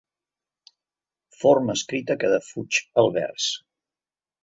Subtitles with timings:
[1.43, 3.55] Forma escrita que defuig el vers.